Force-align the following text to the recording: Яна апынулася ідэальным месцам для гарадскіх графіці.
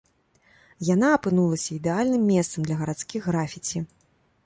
Яна 0.93 1.11
апынулася 1.17 1.69
ідэальным 1.79 2.27
месцам 2.33 2.61
для 2.71 2.75
гарадскіх 2.83 3.21
графіці. 3.33 3.89